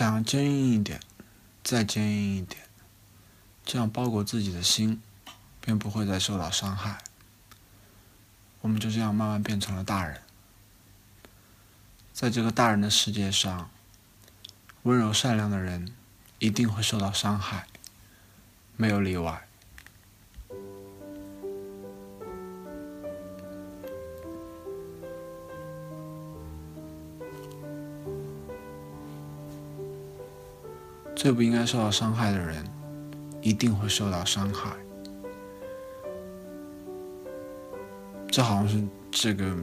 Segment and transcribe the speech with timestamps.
[0.00, 0.98] 想要坚硬一点，
[1.62, 2.62] 再坚硬一点，
[3.66, 5.02] 这样包裹自己的心，
[5.60, 7.02] 便不会再受到伤害。
[8.62, 10.22] 我们就这样慢慢变成了大人。
[12.14, 13.70] 在这个大人的世界上，
[14.84, 15.94] 温柔善良的人
[16.38, 17.66] 一定会受到伤害，
[18.78, 19.46] 没有例外。
[31.20, 32.64] 最不应该受到伤害的人，
[33.42, 34.70] 一定会受到伤害。
[38.30, 39.54] 这好像是这个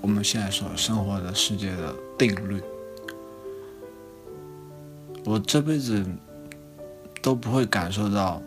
[0.00, 2.62] 我们现在所生活的世界的定律。
[5.24, 6.06] 我这辈子
[7.20, 8.40] 都不会感受到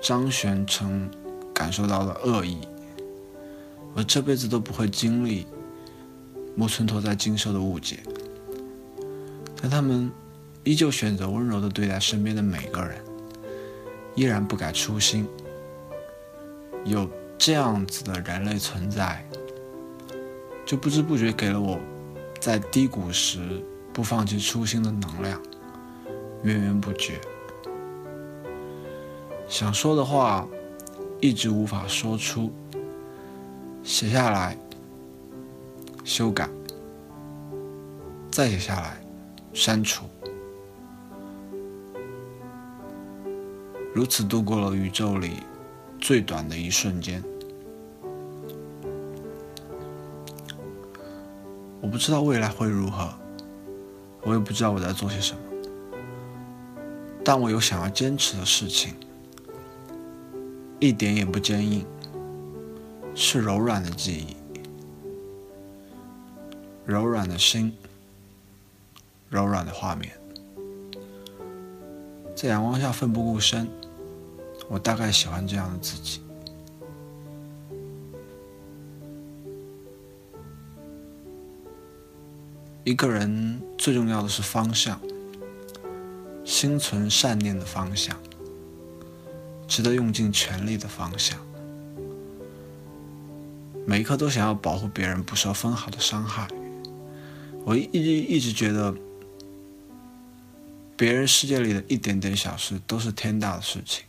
[0.00, 1.10] 张玄成
[1.52, 2.58] 感受到的恶意，
[3.96, 5.48] 我这辈子都不会经历
[6.54, 7.98] 木村拓哉经受的误解，
[9.60, 10.08] 但他们。
[10.64, 12.98] 依旧选择温柔的对待身边的每个人，
[14.14, 15.26] 依然不改初心。
[16.84, 19.24] 有这样子的人类存在，
[20.64, 21.78] 就不知不觉给了我
[22.38, 25.40] 在低谷时不放弃初心的能量，
[26.42, 27.20] 源源不绝。
[29.48, 30.46] 想说的话
[31.20, 32.52] 一直无法说出，
[33.82, 34.56] 写下来，
[36.04, 36.48] 修改，
[38.30, 39.00] 再写下来，
[39.52, 40.04] 删除。
[43.98, 45.42] 如此度过了宇宙里
[46.00, 47.20] 最短的一瞬间。
[51.80, 53.12] 我不知道未来会如何，
[54.22, 55.40] 我也不知道我在做些什么，
[57.24, 58.94] 但我有想要坚持的事情，
[60.78, 61.84] 一点也不坚硬，
[63.16, 64.36] 是柔软的记忆，
[66.86, 67.76] 柔软的心，
[69.28, 70.12] 柔软的画面，
[72.36, 73.68] 在阳光下奋不顾身。
[74.68, 76.20] 我大概喜欢这样的自己。
[82.84, 84.98] 一个人最重要的是方向，
[86.44, 88.16] 心存善念的方向，
[89.66, 91.38] 值得用尽全力的方向。
[93.86, 96.48] 每一刻都想要保护别人不受分毫的伤害。
[97.64, 98.94] 我一直一直觉得，
[100.96, 104.07] 别人世界里的一点点小事都是天大的事情。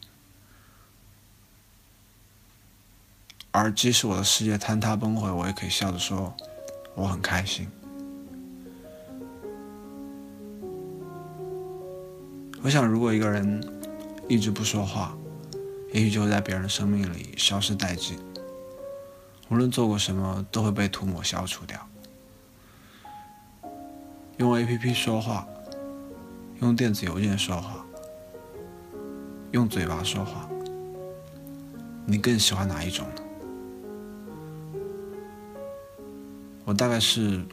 [3.51, 6.33] 而即使我的世界坍塌崩毁，我也可以笑着说
[6.93, 7.67] 我很开心。
[12.61, 13.63] 我想，如果一个人
[14.27, 15.17] 一直不说话，
[15.93, 18.19] 也许就会在别人的生命里消失殆尽。
[19.49, 21.79] 无论做过什么，都会被涂抹消除掉。
[24.37, 25.47] 用 A P P 说话，
[26.61, 27.83] 用电子邮件说话，
[29.51, 30.47] 用嘴巴说话，
[32.05, 33.23] 你更喜欢哪一种呢？
[36.69, 37.43] 我大概是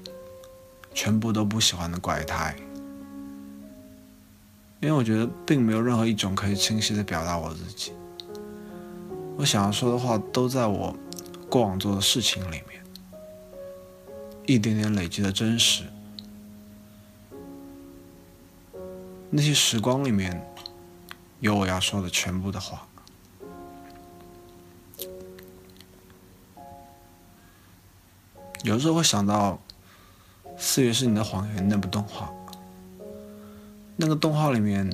[0.93, 2.55] 全部都不喜欢的怪胎，
[4.79, 7.95] 因为我觉得并没有任何一种可以清晰的表达我自己。
[9.39, 10.95] 我想要说的话都在我
[11.49, 12.85] 过往做的事情里面，
[14.45, 15.85] 一点点累积的真实。
[19.31, 20.47] 那些时光里面
[21.41, 22.87] 有我要说的全部的话。
[28.67, 29.61] 有时候会想到
[30.59, 32.29] 《四月是你的谎言》那部动画，
[33.95, 34.91] 那个动画里面，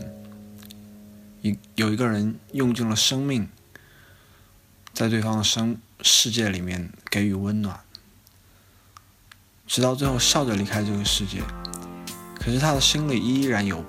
[1.40, 3.48] 一有一个人用尽了生命，
[4.92, 7.80] 在对方的生世界里面给予温暖，
[9.66, 11.40] 直到最后笑着离开这个世界，
[12.38, 13.82] 可是他的心里依然有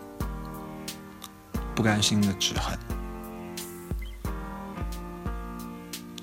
[1.75, 2.79] 不甘心的指痕，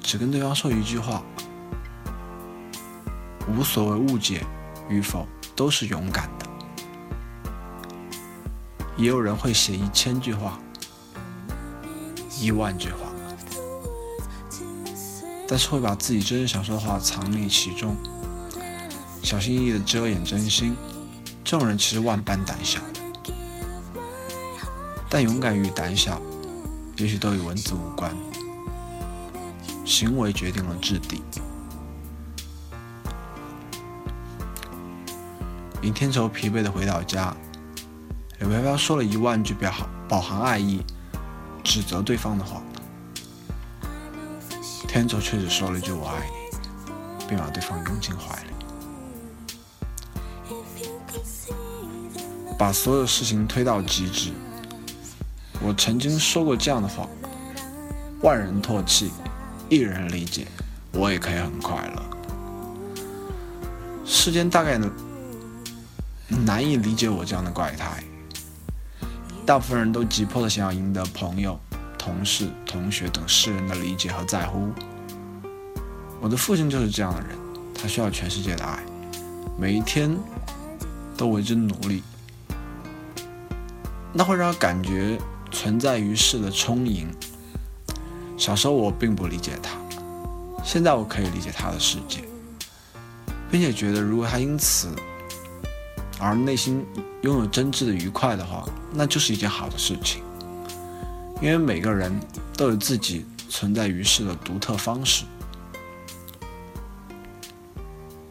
[0.02, 1.22] 只跟对方说一句话。
[3.56, 4.44] 无所谓误解
[4.88, 5.26] 与否，
[5.56, 6.46] 都是勇敢的。
[8.96, 10.58] 也有人会写一千句话、
[12.38, 12.98] 一万句话，
[15.48, 17.96] 但是会把自己真正想说的话藏匿其中，
[19.22, 20.76] 小心翼翼的遮掩真心。
[21.42, 22.78] 这种人其实万般胆小，
[25.08, 26.20] 但勇敢与胆小，
[26.96, 28.14] 也许都与文字无关，
[29.84, 31.22] 行为决定了质地。
[35.82, 37.34] 尹天仇疲惫的回到家，
[38.38, 39.72] 柳飘飘说了一万句表
[40.06, 40.84] 饱含爱意、
[41.64, 42.62] 指责对方的话，
[44.86, 46.32] 天仇却只说了一句“我爱你”，
[47.26, 48.50] 便把对方拥进怀里。
[52.58, 54.32] 把所有事情推到极致。
[55.62, 57.08] 我曾经说过这样的话：
[58.20, 59.10] 万人唾弃，
[59.70, 60.46] 一人理解，
[60.92, 62.02] 我也可以很快乐。
[64.04, 64.90] 世间大概能
[66.30, 68.02] 难以理解我这样的怪胎。
[69.44, 71.58] 大部分人都急迫的想要赢得朋友、
[71.98, 74.70] 同事、同学等世人的理解和在乎。
[76.20, 77.30] 我的父亲就是这样的人，
[77.74, 78.78] 他需要全世界的爱，
[79.58, 80.16] 每一天
[81.16, 82.02] 都为之努力。
[84.12, 85.18] 那会让他感觉
[85.50, 87.08] 存在于世的充盈。
[88.36, 89.70] 小时候我并不理解他，
[90.64, 92.24] 现在我可以理解他的世界，
[93.50, 94.88] 并且觉得如果他因此
[96.20, 96.84] 而内心
[97.22, 100.22] 拥有真挚的愉快的话，那就是一件好的事情。
[101.40, 102.12] 因为每个人
[102.56, 105.24] 都有自己存在于世的独特方式，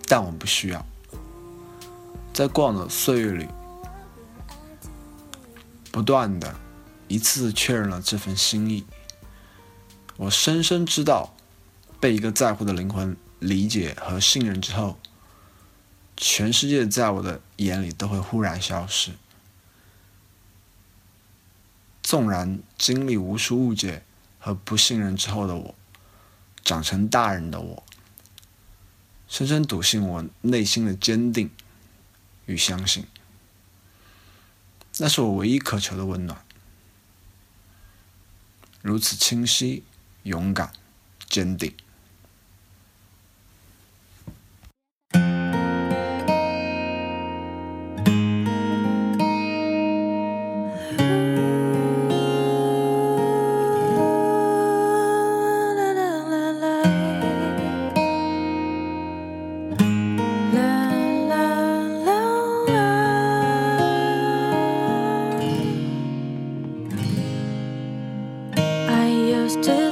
[0.07, 0.86] 但我们不需要。
[2.31, 3.47] 在过往的岁月里。
[5.92, 6.56] 不断的，
[7.07, 8.85] 一次次确认了这份心意。
[10.18, 11.33] 我深深知道，
[12.00, 14.97] 被一个在乎的灵魂理解和信任之后，
[16.21, 19.13] 全世界在我的眼里都会忽然消失。
[22.04, 24.04] 纵然经历无数误解
[24.38, 25.75] 和不信任之后的我，
[26.66, 27.83] 长成大人的我，
[29.30, 31.50] 深深笃信我内心的坚定
[32.48, 33.07] 与相信。
[34.98, 36.44] 那是我唯一渴求的温暖，
[38.81, 39.86] 如此清晰、
[40.24, 40.74] 勇敢、
[41.30, 41.74] 坚定。
[69.50, 69.88] just to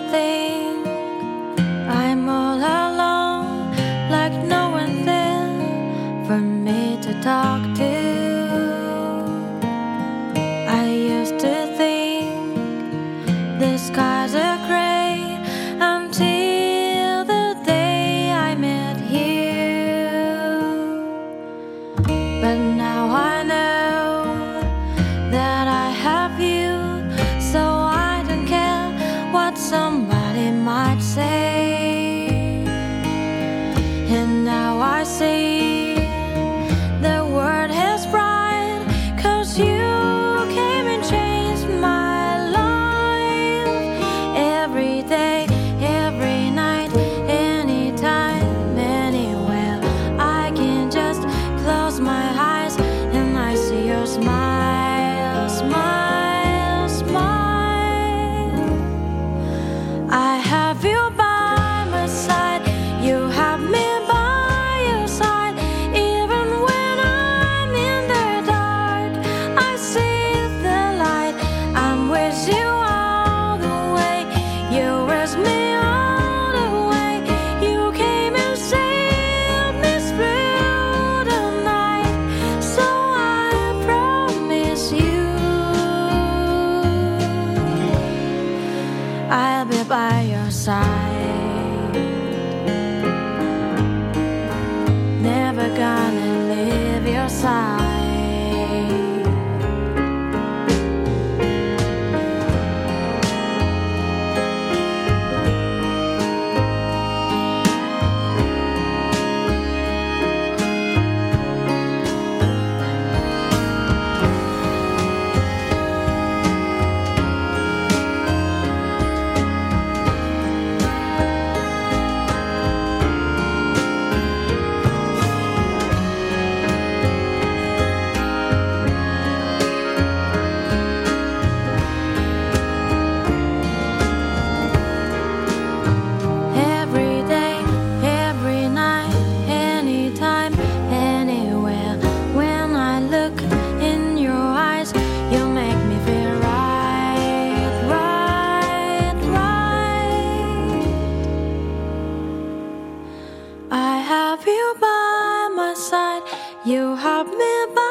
[154.07, 156.23] have you by my side.
[156.63, 157.86] You have me by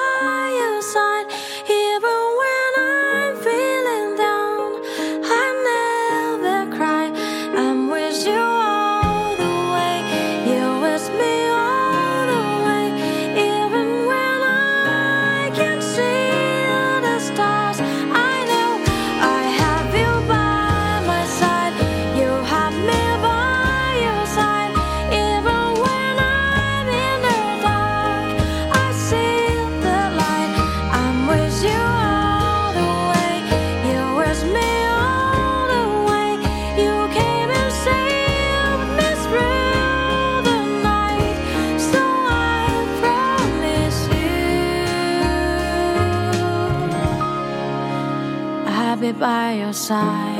[49.18, 50.35] by your side.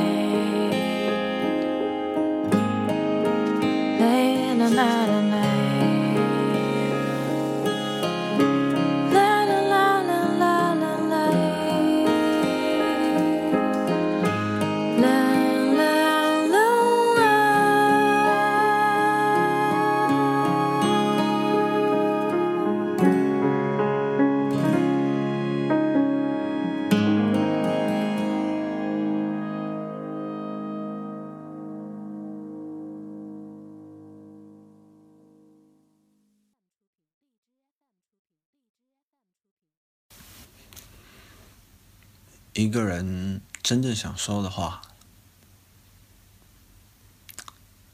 [42.57, 44.81] 一个人真正想说的话，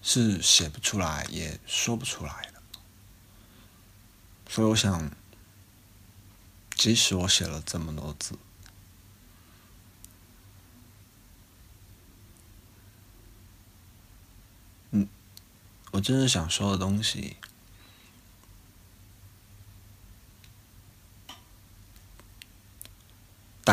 [0.02, 2.62] 是写不出来也说不出来的。
[4.48, 5.12] 所以我想，
[6.76, 8.40] 即使我写了这么多字，
[14.92, 15.10] 嗯，
[15.92, 17.36] 我真正想说的东西，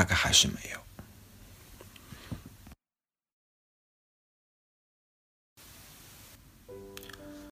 [0.01, 0.90] 大概还是没有。